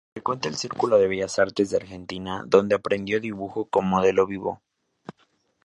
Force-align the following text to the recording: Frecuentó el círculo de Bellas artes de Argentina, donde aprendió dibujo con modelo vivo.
Frecuentó 0.15 0.47
el 0.47 0.55
círculo 0.55 0.97
de 0.97 1.07
Bellas 1.07 1.37
artes 1.37 1.69
de 1.69 1.77
Argentina, 1.77 2.43
donde 2.47 2.73
aprendió 2.73 3.19
dibujo 3.21 3.65
con 3.65 3.85
modelo 3.87 4.25
vivo. 4.25 4.63